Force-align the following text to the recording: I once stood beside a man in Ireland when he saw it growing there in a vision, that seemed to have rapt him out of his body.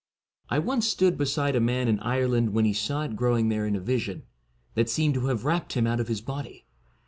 I 0.49 0.57
once 0.57 0.87
stood 0.87 1.15
beside 1.15 1.55
a 1.55 1.59
man 1.59 1.87
in 1.87 1.99
Ireland 1.99 2.53
when 2.53 2.65
he 2.65 2.73
saw 2.73 3.03
it 3.03 3.15
growing 3.15 3.49
there 3.49 3.67
in 3.67 3.75
a 3.75 3.79
vision, 3.79 4.23
that 4.73 4.89
seemed 4.89 5.13
to 5.13 5.27
have 5.27 5.45
rapt 5.45 5.73
him 5.73 5.85
out 5.85 5.99
of 5.99 6.07
his 6.07 6.21
body. 6.21 6.65